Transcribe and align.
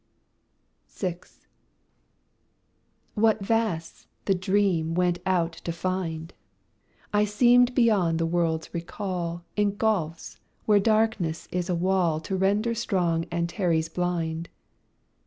VI 0.89 1.19
What 3.13 3.39
vasts 3.45 4.07
the 4.25 4.33
dream 4.33 4.95
went 4.95 5.19
out 5.27 5.51
to 5.51 5.71
find! 5.71 6.33
I 7.13 7.23
seemed 7.25 7.75
beyond 7.75 8.17
the 8.17 8.25
world's 8.25 8.73
recall 8.73 9.43
In 9.55 9.75
gulfs 9.75 10.39
where 10.65 10.79
darkness 10.79 11.47
is 11.51 11.69
a 11.69 11.75
wall 11.75 12.19
To 12.21 12.35
render 12.35 12.73
strong 12.73 13.25
Antares 13.31 13.89
blind! 13.89 14.49